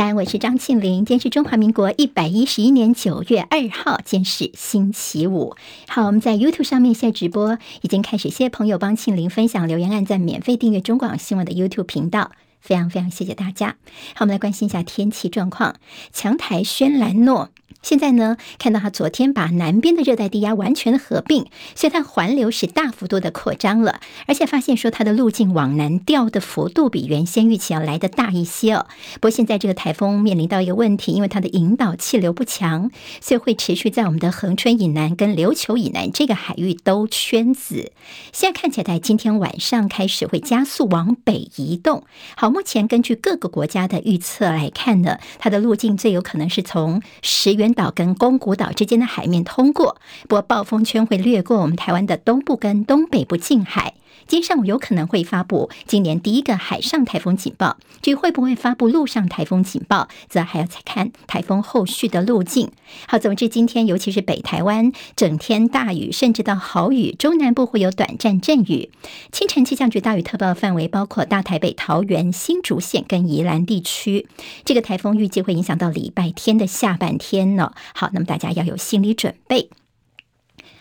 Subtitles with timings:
[0.00, 1.04] 三，我是张庆玲。
[1.04, 5.54] 今天是中华民国一百一十一年九月二号，今天是星期五。
[5.88, 12.30] 好，我们在 YouTube 上面现在直播已经开始，谢谢朋友帮庆玲分享、留言、按赞、免费订阅中广新闻的 YouTube 频道，
[12.60, 13.76] 非常非常谢谢大家。
[14.14, 15.74] 好，我们来关心一下天气状况，
[16.14, 17.50] 强台轩岚诺。
[17.82, 28.86] 现在呢，看到它昨天把南边的热带低压完全的合并，所以它环流是大幅度的扩张了，而且发现说它的路径往南调的幅度比原先预期要来得大一些哦。
[29.14, 37.92] 不过现在这个台风面临到一个问题，因为它的引导气流不强，所以会持续在我们的恒春以南跟琉球以南这个海域兜圈子。
[38.32, 42.04] 现在看起来，今天晚上开始会加速往北移动。
[42.36, 53.92] 好，目前根据各个国家的预测来看呢，它的路径最有可能是从十垣岛跟宫古岛之间的海面通过，不过暴风圈会掠过我们台湾的东部跟东北部近海。
[54.26, 62.70] 今天上午有可能会发布今年第一个海上台风警报，至于会不会发布陆上台风警报，则还要再看台风后续的路径。
[63.08, 68.90] 好，总之今天尤其是北台湾整天大雨，甚至到豪雨，中南部会有短暂阵雨。
[69.32, 74.28] 清晨气象局大雨特报范围包括大台北、桃园、新竹县跟宜兰地区。
[74.64, 77.72] 这个台风预计会影响到礼拜天的下半天呢。
[77.94, 79.70] 好，那么大家要有心理准备。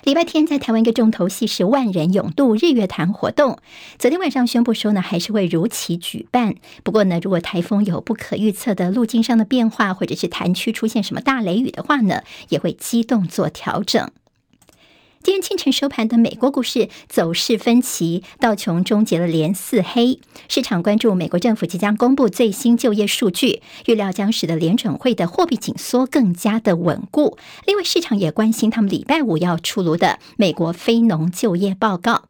[0.09, 3.59] 礼拜天在台湾一个重头戏是万人勇度日月潭活动。
[3.99, 6.55] 昨天晚上宣布说呢，还是会如期举办。
[6.83, 14.09] 不过呢，如果台风有不可预测的路径上的变化，或者是潭区出现什么大雷雨的话呢，也会机动做调整。
[15.21, 20.17] 今天清晨收盘的美国股市走势分歧，道琼终结了连四黑。
[20.47, 27.37] 市场关注美国政府即将公布最新就业数据，预料将使得联准会的货币紧缩更加的稳固。
[27.65, 32.23] 另外，市场也关心他们礼拜五要出炉的美国非农就业报告。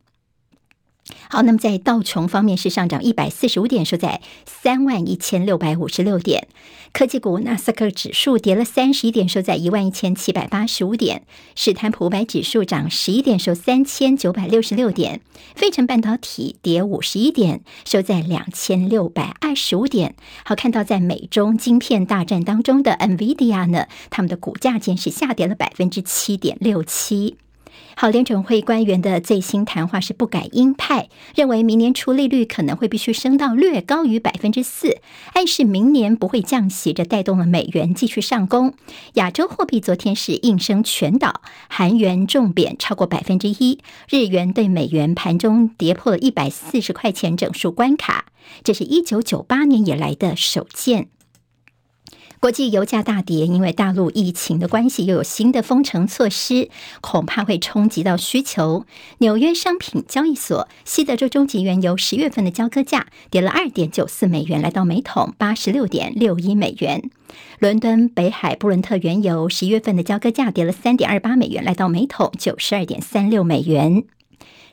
[1.30, 6.48] 好，那么在道琼方面是上涨一百四十五点，收在三万一千六百五十六点。
[6.92, 11.24] 科技股纳斯达克指数跌了三十一点，收在一万一千七百八十五点。
[11.56, 15.22] 史坦普五百指数涨十一点，收三千九百六十六点。
[15.56, 20.16] 费城半导体跌五十一点，收在两千六百二十五点。
[20.44, 27.38] 好，看到在美中晶片大战当中的 NVIDIA 呢，他们的股价竟是下跌了百分之七点六七。
[27.96, 35.00] 好，联准会官员的最新谈话是不改鹰派，认为明年初利率可能会必须升到略高于百分之四，
[35.34, 38.74] 暗示明年不会降息，这带动了美元继续上攻。
[39.16, 43.80] 亚洲货币昨天是应声全倒，韩元重贬超过百分之一，
[44.10, 48.28] 日元对美元盘中跌破了一百四十块钱整数关卡，
[48.64, 51.10] 这是一九九八年以来的首见。
[52.40, 56.70] 国际油价大跌，因为大陆疫情的关系，又有新的封城措施，
[57.02, 58.86] 恐怕会冲击到需求。
[59.18, 67.10] 纽约商品交易所西德州中级原油十月份的交割价跌了二点九四美元，来到每桶八十六点六一美元。
[67.60, 74.06] 伦敦北海布伦特原油十月份的交割价跌了三点二八美元，来到每桶九十二点三六美元。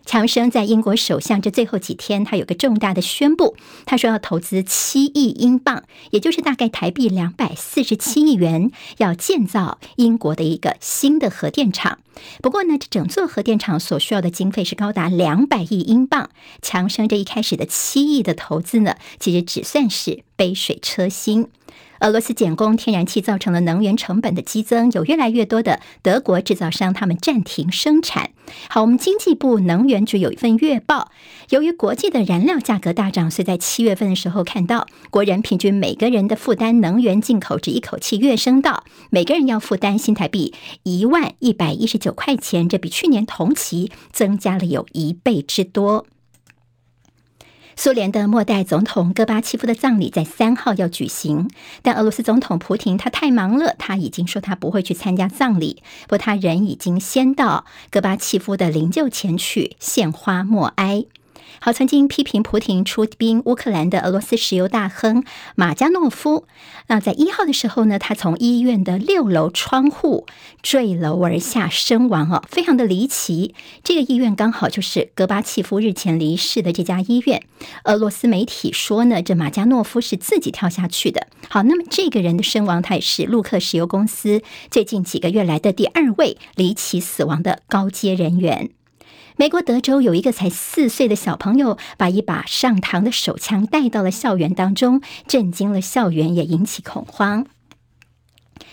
[0.06, 11.98] 强生在英国首相这最后几天，他有个重大的宣布，他说要投资七亿英镑，也就是大概台币两百四十七亿元，要建造英国的一个新的核电厂。
[12.40, 16.30] 不过呢，这整座核电厂所需要的经费是高达两百亿英镑。
[16.62, 21.48] 强生这一开始的七亿的投资呢，其实只算是杯水车薪。
[22.00, 28.30] 俄罗斯减供天然气造成了能源成本的激增，有越来越多的德国制造商他们暂停生产。
[28.68, 31.10] 好，我们经济部能源局有一份月报，
[31.50, 40.54] 由于国际的燃料价格大涨，所以在七月份的时候看到国人平均每个人的负担能源进口值一口气跃升到每个人要负担新台币
[40.84, 46.06] 一万一百一十九块钱，这比去年同期增加了有一倍之多。
[47.78, 51.50] 苏联的末代总统戈巴契夫的葬礼在三号要举行，
[51.82, 61.04] 但俄罗斯总统普廷他太忙了，他已经说他不会去参加葬礼，不过他人已经先到戈巴契夫的灵柩前去献花默哀。
[61.60, 66.46] 好，曾经批评普廷出兵乌克兰的俄罗斯石油大亨马加诺夫，
[66.88, 70.26] 那在一号的时候呢，他从医院的六楼窗户
[70.62, 73.54] 坠楼而下身亡哦，非常的离奇。
[73.82, 77.42] 这个医院刚好就是戈巴契夫日前离世的这家医院。
[77.84, 81.26] 俄罗斯媒体说呢，这马加诺夫是自己跳下去的。
[81.48, 88.70] 好，那么这个人的身亡，他也是路克石油公司最近几个月来的第二位离奇死亡的高阶人员。
[89.38, 97.46] 美国德州有一个才四岁的小朋友，把一把上膛的手枪带到了校园当中，震惊了校园，也引起恐慌。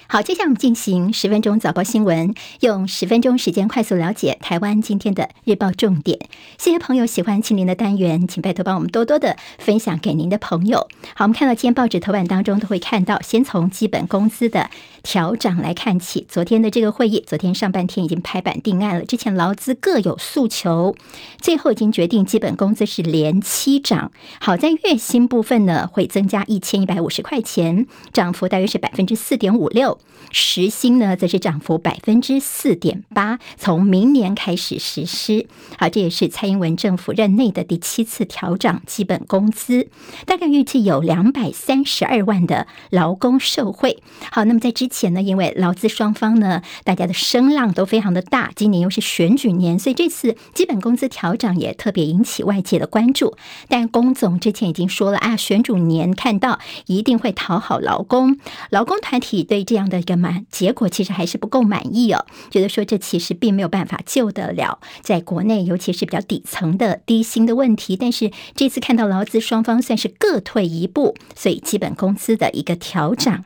[0.07, 6.19] 好，接下来我们进行十分钟早报新闻，用十分钟时间快速了解台湾今天的日报重点。
[6.59, 10.88] 谢谢朋友喜欢庆林的单元，请拜托帮我们多多的分享给您的朋友。
[11.15, 14.69] 好，我们看到今天报纸头版当中都会看到，先从基本工资的
[15.01, 16.27] 调涨来看起。
[16.29, 19.05] 昨天的这个会议，昨天上半天已经拍板定案了。
[19.05, 20.95] 之前劳资各有诉求，
[21.39, 24.11] 最后已经决定基本工资是连七涨。
[24.39, 29.93] 好在月薪部分呢，会增加一千一百五十块钱，涨幅大约是百分之四点五六。
[30.31, 35.48] 时薪呢，则是涨幅百分之四点八，从明年开始实施。
[35.78, 39.90] 好，这也是蔡英文政府任内的第七次调涨基本工资，
[40.25, 44.01] 大概预计有两百三十二万的劳工受惠。
[44.31, 53.36] 好，那么在之前呢，因为劳资双方呢，大家的声浪都非常的大，今年又是选举年，所以这次基本工资调涨也特别引起外界的关注。
[53.68, 58.39] 但工总之前已经说了啊，选举年看到一定会讨好劳工，
[58.72, 60.45] 劳工团体对这样的一个满。
[60.51, 67.95] 结果其实还是不够满意哦，觉得说这其实并没有办法救得了在国内，尤其是比较底层的低薪的问题。
[67.95, 73.44] 但是这次看到劳资双方算是各退一步，所以基本工资的一个调整。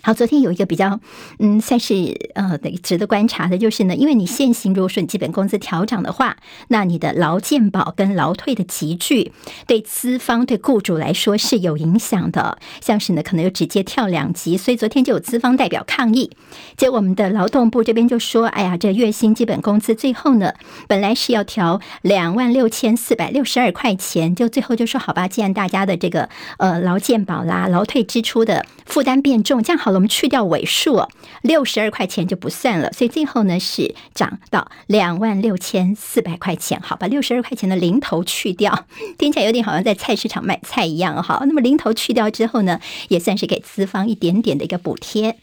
[0.00, 1.00] 好，昨天有一个比较，
[1.38, 1.94] 嗯，算是
[2.34, 6.36] 呃，值得观察的，就是呢，因为你现行如果说你基本工资调涨的话，
[6.68, 9.32] 那你的劳健保跟劳退的集聚，
[9.66, 16.30] 对资方对雇主来说是有影响的，像是呢，可能又直接跳两级，所以昨天就有资方代表抗议，
[16.76, 20.54] 结果我们的劳动部这边就说，哎呀，这月薪基本工资最后呢，
[20.86, 26.28] 本来是要调两万六千四百六十二块钱，就最后就说好吧，既然大家的这个
[26.58, 29.90] 呃劳健保啦、劳退支出的负担变重，这样好。
[29.90, 31.06] 了，我们去掉尾数，
[31.42, 36.80] 六十二块钱就不算了，所以最后呢是涨到两万六千四百块钱。
[36.80, 38.86] 好，把六十二块钱的零头去掉，
[39.18, 41.22] 听起来有点好像在菜市场买菜一样。
[41.22, 45.36] 好，那么零头去掉之后呢，也算是给资方一点点的一个补贴。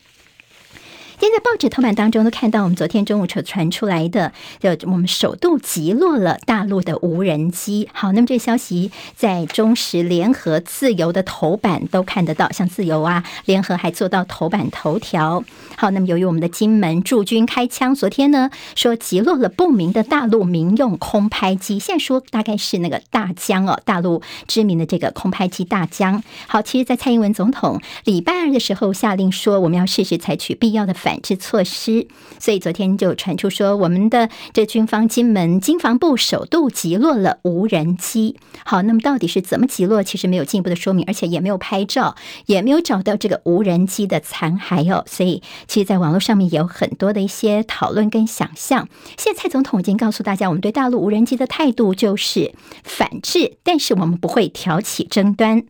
[1.18, 7.88] 今天在报纸头版当中都看到，我们昨天中午所传出来的，就我们首度击落了大陆的无人机。
[7.94, 15.46] 好，那么这消息在中时、联合、自由的头版都看得到，像自由啊、联合还做到头版头条。
[15.78, 26.22] 好，那么由于我们的金门驻军开枪，昨天呢说击落了不明的大陆民用空拍机，现在说大概是那个大疆哦，大陆知名的这个空拍机大疆。
[26.48, 30.94] 好，其实，在蔡英文总统礼拜二的时候下令说，我们要适时采取必要的。
[31.06, 32.08] 反制措施，
[32.40, 38.38] 所以昨天就传出说，我们的这军方金门经防部首度击落了无人机。
[38.66, 40.02] 好，那么到底是怎么击落？
[40.02, 42.16] 其实没有进一步的说明，而且也没有拍照，
[42.48, 45.04] 也没有找到这个无人机的残骸哦。
[45.06, 48.90] 所以，其实，在网络上面也有很多的一些讨论跟想象。
[49.16, 52.52] 现在蔡总统已经告诉大家，我们对大陆无人机的态度就是
[52.84, 55.66] 反制，但是我们不会挑起争端。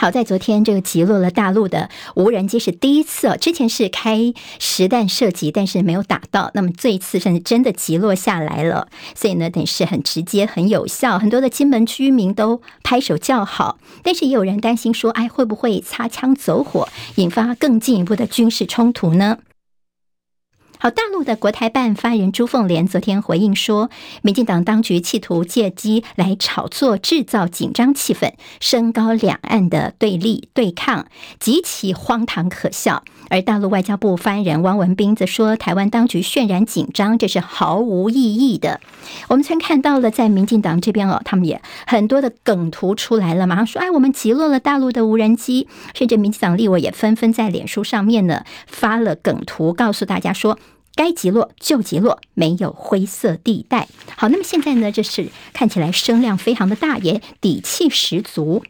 [0.00, 6.52] 好在昨天这个击落了大陆的无人机是第一次哦，之前是开实弹射击，但是没有打到。
[6.54, 8.86] 那么这一次甚至真的击落下来了，
[9.16, 13.78] 所以呢，等于是很直接、很有效，很多的金门居民都拍手叫好。
[14.04, 19.38] 但是也有人担心说，哎，会不会擦枪走火，引发更进一步的军事冲突呢？
[20.80, 23.90] 好，大陆的国台办发言人朱凤莲昨天回应说，
[24.22, 31.06] 民进党当局企图借机来炒作、制造紧张气氛，升高两岸的对立对抗，
[31.40, 33.02] 极其荒唐可笑。
[33.28, 38.80] 而大陆外交部发言人汪文斌则说，台湾当局渲染紧张，这是毫无意义的。
[39.26, 50.56] 我们曾看到了，在民进党这边哦，他们也很多的梗图出来了，马上说，哎，我们击落了大陆的无人机，甚至民进党立委也纷纷在脸书上面呢发了梗图，告诉大家说。
[50.98, 53.86] 该击落就击落，没有灰色地带。
[54.16, 58.64] 好，那么现在呢，这是看起来声量非常的大，也底气十足。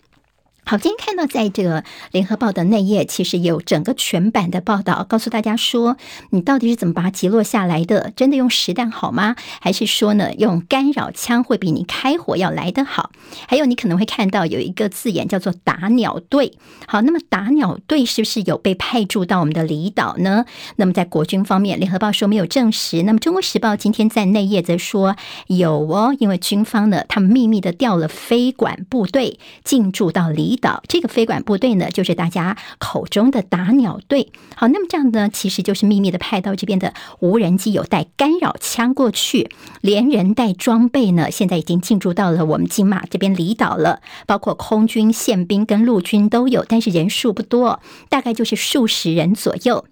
[0.68, 1.82] 好，今天看到在这个
[2.12, 5.96] 联合报的内页，其实有整个全版的报道，告诉大家说，
[6.28, 8.12] 你到底是怎么把它击落下来的？
[8.14, 9.34] 真的用实弹好吗？
[9.62, 13.12] 还是说呢，用干扰枪会比你开火要来得好？
[13.46, 16.58] 还有，你可能会看到有一个字眼叫做“打鸟队”。
[16.86, 20.44] 好，那么打鸟队是不是有被派驻到我们的离岛呢？
[20.76, 23.02] 那么在国军方面，联合报说没有证实。
[23.04, 30.57] 那么中国时报今天在内页则说有哦，因为军方呢，他们秘密的调了飞管部队进驻到离。
[30.58, 34.32] 岛这个飞管部队呢，就是大家口中的打鸟队。
[34.54, 39.50] 好，那么这样呢，其实就是秘密的派到这边的无人机有带干扰枪过去，
[39.80, 49.84] 连人带装备呢，现在已经进驻到了我们金马这边离岛了，包括空军、宪兵跟陆军都有，但是人数不多，大概就是数十人左右。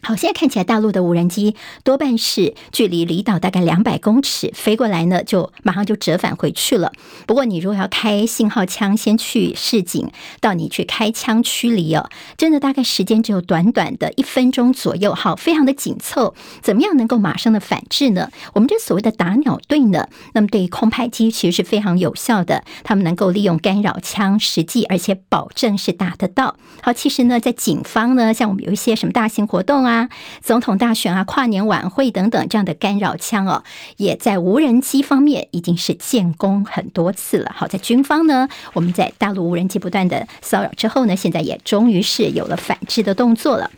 [0.00, 6.92] 好，现在看起来大陆的无人机多半是距离离岛大概两百公尺飞过来呢，就马上就折返回去了。
[7.26, 16.34] 不过你如果要开信号枪，先去示警，到你去开枪驱离哦，真的大概时间只有短短的一分钟左右，好，非常的紧凑。
[16.62, 18.30] 怎么样能够马上的反制呢？
[18.54, 26.56] 我们这所谓的打鸟队呢，那么对于空拍机其实是非常有效的，他们能够利用干扰枪，实际而且保证是打得到。
[26.80, 29.87] 好，其实呢，在警方呢，像我们有一些什么大型活动啊。
[29.88, 30.10] 啊，
[30.42, 33.64] 总统大选啊，跨年晚会等等这样的干扰枪哦，
[33.96, 37.50] 也在无人机方面已经是建功很多次了。
[37.54, 43.70] 好，在军方呢，我们在大陆无人机不断的骚扰之后呢，现在也终于是有了反制的动作了。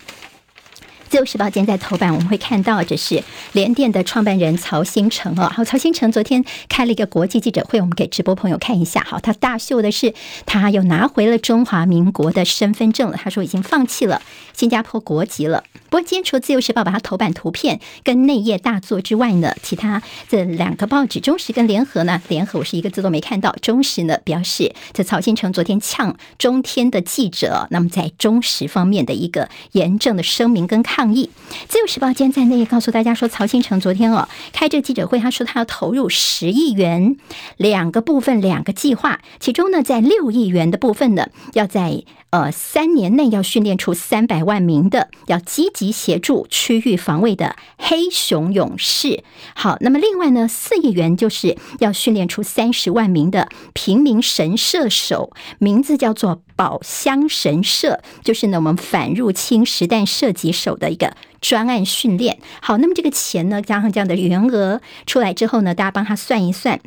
[1.10, 5.50] 自由时报今天在头版，我们会看到这是联电的创办人曹兴诚哦。
[5.52, 9.04] 好，曹兴诚昨天开了一个国际记者会，我们给直播朋友看一下。
[9.04, 10.14] 好，他大秀的是
[10.46, 13.18] 他又拿回了中华民国的身份证了。
[13.20, 15.64] 他说已经放弃了新加坡国籍了。
[15.88, 23.50] 不过今天除了自由时报把他头版图片跟内页大作之外呢，其他这两个报纸中时跟联合呢，联合我是一个字都没看到。
[23.60, 30.99] 中时呢表示，这曹兴诚昨天呛中天的记者，那么在中时方面的一个严正的声明跟看。
[31.00, 31.30] 抗议。
[31.66, 37.16] 自由时报间在内告诉大家说，曹新成昨天哦开这个记者会，他说他要投入十亿元，
[37.56, 49.22] 两个部分，两个计划，其中呢，在六亿元的部分呢，要在呃三年内要训练出三百万名的要积极协助区域防卫的黑熊勇士。
[49.54, 56.42] 好，那么另外呢，四亿元就是要训练出三十万名的平民神射手，名字叫做。
[56.60, 62.38] 宝箱神射就是呢，我们反入侵实弹射击手的一个专案训练。
[62.60, 66.78] 好，那么这个钱呢，加上这样的员额出来之后呢，大家帮他算一算。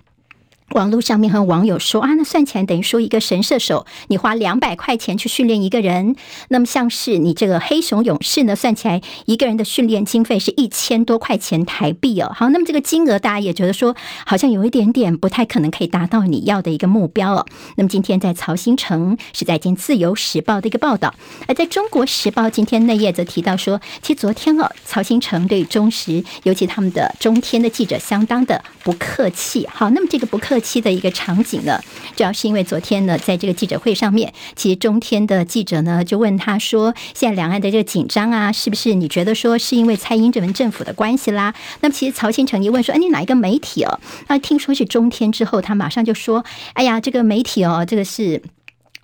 [0.72, 6.16] 网络上面和网友说啊，那算起来等于说一个神射手，你花两百块钱去训练一个人，
[6.50, 12.32] 那么像是你这个黑熊勇士呢，算起来一个人的训练经费是一千多块钱台币哦。
[12.36, 17.46] 好，那么这个金额大家也觉得说好像有一点点不太可能可以达到你要的一个目标哦。
[17.76, 21.14] 那么今天在曹新城是在今自由时报的一个报道，
[21.48, 29.68] 而在中国时报今天内页则提到说，其实昨天哦，曹新城对中时，尤其他们的中天的记者相当的不客气。
[29.72, 30.74] 好，那么这个不客气。
[30.74, 31.80] 期的一个场景呢，
[32.16, 46.44] 主要是因为昨天呢，在这个记者会上面，其实中天的记者呢就问他说：“现在两岸的这个紧张啊，是不是你觉得说是因为蔡英文政府的关系啦？”那么其实曹新成一问说：“哎，你哪一个媒体哦？”那听说是中天之后，他马上就说
[46.74, 48.42] ：“哎呀，这个媒体哦，这个是。”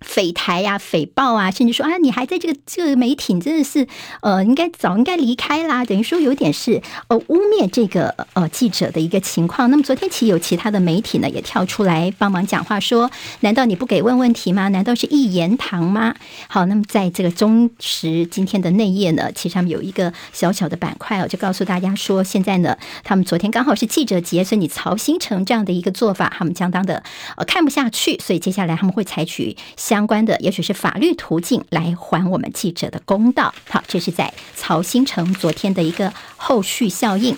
[0.02, 3.88] 匪台呀、啊、匪报啊，甚至说啊，你还在这个这个媒体，真的是
[4.22, 5.84] 呃，应该早应该离开啦。
[5.84, 9.70] 等于说有点是呃污蔑这个呃记者的一个情况。
[9.70, 13.10] 那么昨天其实有其他的媒体呢也跳出来帮忙讲话，说
[13.42, 14.70] 难道你不给问问题吗？
[14.70, 16.16] 难道是一言堂吗？
[16.48, 27.04] 好，那么在这个中时今天的内页呢，其实他们有一个小小的板块哦，就告诉大家说，现在呢，他们昨天刚好是记者节，所以你曹兴成这样的一个做法，他们相当的
[27.38, 29.58] 呃看不下去，所以接下来他们会采取。
[29.90, 33.52] 相关的，也许是法律途径来还我们记者的公道。
[33.68, 37.36] 好，这是在曹新成昨天的一个后续效应。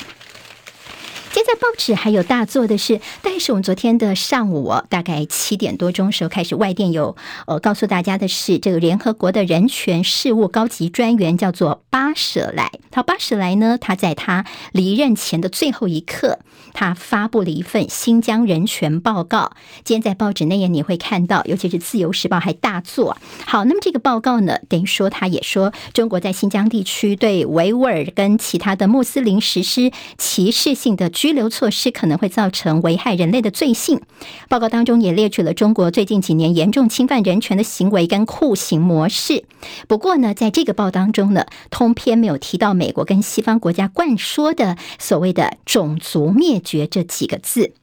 [1.34, 7.16] 现在报纸还有大作的是，但是我们昨天的上午，大概七点多钟时候开始外电有
[7.48, 12.70] 呃告诉大家的是，这个联合国的人权事务高级专员叫做巴舍莱。
[12.92, 16.40] 他巴舍莱呢，他在他离任前的最后一刻，
[16.74, 19.54] 他发布了一份新疆人权报告。
[19.86, 23.16] 今天在报纸内页你会看到，尤其是自由时报还大作。
[23.46, 31.10] 好，那么这个报告呢，等于说他也说，中国在新疆地区对维吾尔跟其他的穆斯林实施歧视性的。
[31.22, 34.02] 拘留措施可能会造成危害人类的罪行。
[34.50, 39.44] 报告当中也列举了中国最近几年严重侵犯人权的行为跟酷刑模式。
[39.88, 47.74] 不过呢，在这个报当中呢，通篇没有提到美国跟西方国家灌输的所谓的种族灭绝这几个字。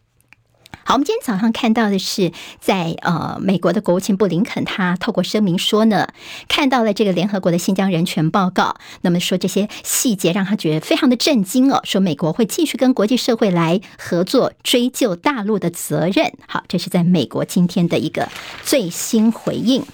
[0.88, 6.08] 好，我们今天早上看到的是在，呃美国的国务卿布林肯，他透过声明说呢，
[6.48, 16.32] 看到了这个联合国的新疆人权报告，那么说这些细节让他觉得非常的震惊哦，说美国会继续跟国际社会来合作，追究大陆的责任。
[16.46, 18.26] 好，这是在美国今天的一个
[18.64, 19.84] 最新回应。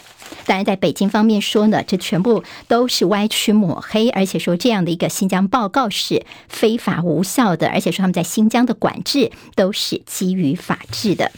[0.47, 11.33] 当然，在北京方面说呢，这全部都是歪曲抹黑，而且说这样的一个新疆报告是非法无效的，而且说他们在新疆的管制都是基于法治的。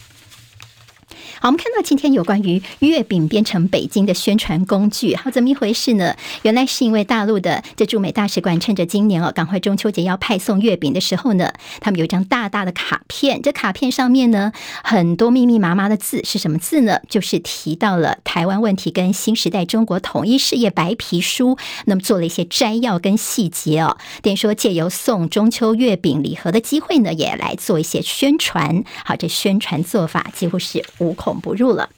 [1.39, 6.15] 好，我们看到今天有关于月饼变成北京的宣传工具，好，怎么一回事呢？
[6.41, 14.51] 原来是因为大陆的这驻美大使馆趁着今年哦，赶快中秋节要派送月饼的时候呢，他们有一张大大的卡片，这卡片上面呢，
[14.83, 16.99] 很多密密麻麻的字是什么字呢？
[17.07, 28.83] 就是提到了台湾问题跟新时代中国统一事业白皮书，那么做了一些摘要跟细节哦，等于说借由送中秋月饼礼盒的机会呢，也来做一些宣传。
[29.05, 31.89] 好，这宣传做法几乎是无孔哄不住了。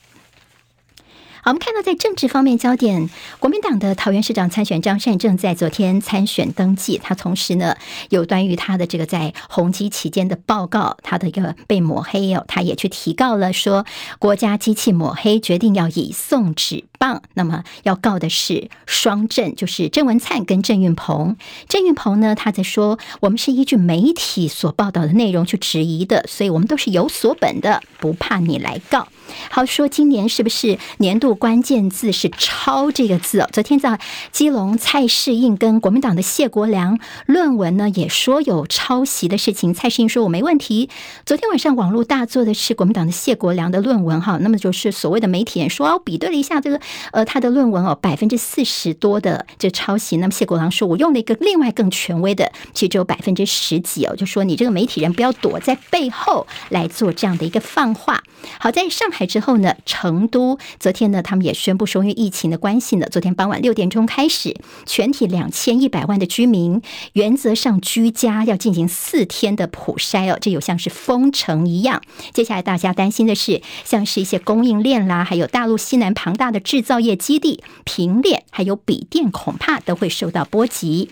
[1.41, 7.77] 好，我们看到在政治方面焦点，国民党的桃园市长参选张善政在昨天参选登记，他同时呢
[8.10, 13.86] 有关于他的这个在红基期间的报告，他的一个被抹黑哦，他也去提告了，说
[14.19, 21.38] 国家机器抹黑，决定要以送纸棒，那么要告的是双郑，就是郑文灿跟郑运鹏。
[21.69, 29.08] 郑运鹏呢，他在说我们是依据媒体所报道的内容去质疑的，所以我们都是有所本的，不怕你来告。
[29.50, 33.50] 好，说今年是不是年度关键字是“抄”这个字哦？
[33.51, 34.00] 昨天在
[34.31, 39.74] 基隆蔡适应跟国民党的谢国良论文呢，也说有抄袭的事情。
[39.74, 40.89] 蔡适应说我没问题。
[41.25, 46.79] 昨天晚上网络大作的是国民党的谢国良的论文哈，那么就是所谓的媒体人说，我比对了一下这个
[47.12, 50.17] 呃他的论文哦，百分之四十多的这抄袭。
[50.17, 58.24] 那么谢国良说我用了一个另外更权威的，其实只有百分之十几哦，就说你这个媒体人不要躲在背后来做这样的一个放话。
[58.59, 66.81] 好，在上海之后呢，成都昨天呢他们也宣布说，因为疫情的关系呢，昨天傍晚六点钟开始，全体两千一百万的居民
[67.13, 72.01] 原则上居家，要进行四天的普筛哦，这有像是封城一样。
[72.33, 81.09] 接下来大家担心的是，像是一些供应链啦，还有大陆西南庞大的制造业基地、平链，还有笔电，恐怕都会受到波及。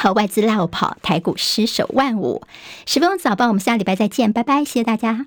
[0.00, 2.42] 和，外资落跑，台股失守万五。
[2.86, 5.26] 十分钟早报，我们下礼拜再见，拜拜，谢谢大家。